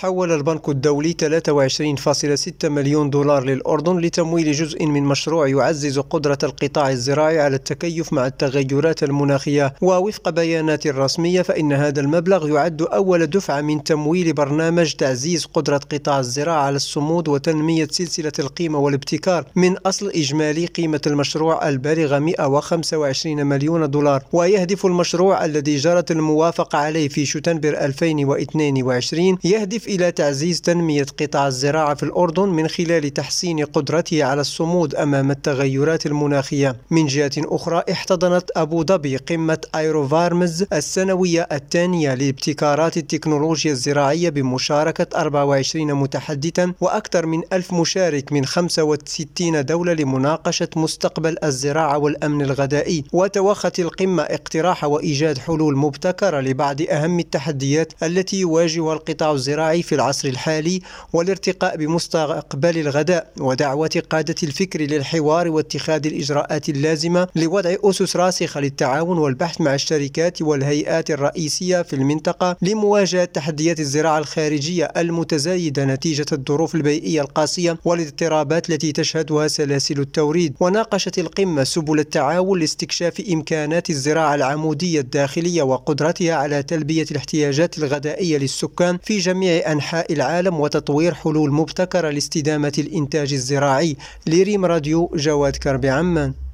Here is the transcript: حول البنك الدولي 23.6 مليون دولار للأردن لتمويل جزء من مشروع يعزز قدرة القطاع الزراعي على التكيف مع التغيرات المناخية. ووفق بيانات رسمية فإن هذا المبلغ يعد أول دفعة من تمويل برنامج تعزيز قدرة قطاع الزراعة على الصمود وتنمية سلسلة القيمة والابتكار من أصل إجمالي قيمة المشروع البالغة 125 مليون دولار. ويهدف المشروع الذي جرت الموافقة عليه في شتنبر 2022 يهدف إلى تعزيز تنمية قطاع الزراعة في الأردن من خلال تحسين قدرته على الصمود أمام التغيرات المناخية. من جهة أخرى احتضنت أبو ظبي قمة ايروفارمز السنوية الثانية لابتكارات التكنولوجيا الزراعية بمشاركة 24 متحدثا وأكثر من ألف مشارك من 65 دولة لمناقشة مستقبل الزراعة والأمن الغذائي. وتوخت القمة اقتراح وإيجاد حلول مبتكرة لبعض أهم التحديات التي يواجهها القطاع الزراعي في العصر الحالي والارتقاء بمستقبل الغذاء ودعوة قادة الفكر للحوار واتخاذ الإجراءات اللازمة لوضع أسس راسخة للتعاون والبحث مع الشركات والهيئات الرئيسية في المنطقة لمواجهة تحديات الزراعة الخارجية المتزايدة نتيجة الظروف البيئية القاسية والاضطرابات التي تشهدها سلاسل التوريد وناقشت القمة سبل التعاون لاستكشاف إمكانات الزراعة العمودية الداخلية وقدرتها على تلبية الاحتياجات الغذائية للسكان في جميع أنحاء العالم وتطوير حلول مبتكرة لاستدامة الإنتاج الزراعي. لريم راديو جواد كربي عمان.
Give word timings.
حول 0.00 0.32
البنك 0.32 0.68
الدولي 0.68 1.16
23.6 1.22 2.64
مليون 2.64 3.10
دولار 3.10 3.44
للأردن 3.44 3.98
لتمويل 3.98 4.52
جزء 4.52 4.86
من 4.86 5.02
مشروع 5.02 5.48
يعزز 5.48 5.98
قدرة 5.98 6.38
القطاع 6.42 6.90
الزراعي 6.90 7.40
على 7.40 7.56
التكيف 7.56 8.12
مع 8.12 8.26
التغيرات 8.26 9.02
المناخية. 9.02 9.74
ووفق 9.82 10.30
بيانات 10.30 10.86
رسمية 10.86 11.42
فإن 11.42 11.72
هذا 11.72 12.00
المبلغ 12.00 12.48
يعد 12.48 12.82
أول 12.82 13.26
دفعة 13.26 13.60
من 13.60 13.84
تمويل 13.84 14.32
برنامج 14.32 14.92
تعزيز 14.92 15.44
قدرة 15.44 15.80
قطاع 15.92 16.18
الزراعة 16.18 16.62
على 16.62 16.76
الصمود 16.76 17.28
وتنمية 17.28 17.88
سلسلة 17.90 18.32
القيمة 18.38 18.78
والابتكار 18.78 19.44
من 19.56 19.76
أصل 19.76 20.10
إجمالي 20.10 20.66
قيمة 20.66 21.00
المشروع 21.06 21.68
البالغة 21.68 22.18
125 22.18 23.46
مليون 23.46 23.90
دولار. 23.90 24.22
ويهدف 24.32 24.86
المشروع 24.86 25.44
الذي 25.44 25.76
جرت 25.76 26.10
الموافقة 26.10 26.78
عليه 26.78 27.08
في 27.08 27.26
شتنبر 27.26 27.84
2022 27.84 29.38
يهدف 29.44 29.89
إلى 29.90 30.12
تعزيز 30.12 30.60
تنمية 30.60 31.06
قطاع 31.20 31.46
الزراعة 31.46 31.94
في 31.94 32.02
الأردن 32.02 32.48
من 32.48 32.68
خلال 32.68 33.14
تحسين 33.14 33.64
قدرته 33.64 34.24
على 34.24 34.40
الصمود 34.40 34.94
أمام 34.94 35.30
التغيرات 35.30 36.06
المناخية. 36.06 36.76
من 36.90 37.06
جهة 37.06 37.30
أخرى 37.38 37.82
احتضنت 37.92 38.50
أبو 38.56 38.84
ظبي 38.84 39.16
قمة 39.16 39.58
ايروفارمز 39.74 40.64
السنوية 40.72 41.48
الثانية 41.52 42.14
لابتكارات 42.14 42.96
التكنولوجيا 42.96 43.72
الزراعية 43.72 44.28
بمشاركة 44.28 45.06
24 45.20 45.94
متحدثا 45.94 46.72
وأكثر 46.80 47.26
من 47.26 47.42
ألف 47.52 47.72
مشارك 47.72 48.32
من 48.32 48.44
65 48.44 49.64
دولة 49.64 49.92
لمناقشة 49.92 50.68
مستقبل 50.76 51.36
الزراعة 51.44 51.98
والأمن 51.98 52.42
الغذائي. 52.42 53.04
وتوخت 53.12 53.80
القمة 53.80 54.22
اقتراح 54.22 54.84
وإيجاد 54.84 55.38
حلول 55.38 55.76
مبتكرة 55.76 56.40
لبعض 56.40 56.82
أهم 56.90 57.18
التحديات 57.18 57.92
التي 58.02 58.40
يواجهها 58.40 58.94
القطاع 58.94 59.32
الزراعي 59.32 59.79
في 59.82 59.94
العصر 59.94 60.28
الحالي 60.28 60.80
والارتقاء 61.12 61.76
بمستقبل 61.76 62.78
الغذاء 62.78 63.32
ودعوة 63.40 64.02
قادة 64.10 64.34
الفكر 64.42 64.80
للحوار 64.80 65.48
واتخاذ 65.48 66.06
الإجراءات 66.06 66.68
اللازمة 66.68 67.28
لوضع 67.36 67.74
أسس 67.84 68.16
راسخة 68.16 68.60
للتعاون 68.60 69.18
والبحث 69.18 69.60
مع 69.60 69.74
الشركات 69.74 70.42
والهيئات 70.42 71.10
الرئيسية 71.10 71.82
في 71.82 71.92
المنطقة 71.96 72.56
لمواجهة 72.62 73.24
تحديات 73.24 73.80
الزراعة 73.80 74.18
الخارجية 74.18 74.84
المتزايدة 74.96 75.84
نتيجة 75.84 76.26
الظروف 76.32 76.74
البيئية 76.74 77.20
القاسية 77.20 77.78
والاضطرابات 77.84 78.70
التي 78.70 78.92
تشهدها 78.92 79.48
سلاسل 79.48 80.00
التوريد 80.00 80.54
وناقشت 80.60 81.18
القمة 81.18 81.64
سبل 81.64 81.98
التعاون 81.98 82.58
لاستكشاف 82.58 83.22
إمكانات 83.32 83.90
الزراعة 83.90 84.34
العمودية 84.34 85.00
الداخلية 85.00 85.62
وقدرتها 85.62 86.34
على 86.34 86.62
تلبية 86.62 87.06
الاحتياجات 87.10 87.78
الغذائية 87.78 88.38
للسكان 88.38 88.98
في 89.04 89.18
جميع 89.18 89.69
أنحاء 89.72 90.12
العالم 90.12 90.60
وتطوير 90.60 91.14
حلول 91.14 91.52
مبتكرة 91.52 92.10
لاستدامة 92.10 92.72
الإنتاج 92.78 93.32
الزراعي. 93.32 93.96
لريم 94.26 94.64
راديو 94.64 95.10
جواد 95.14 95.56
كربي 95.56 95.88
عمان. 95.90 96.34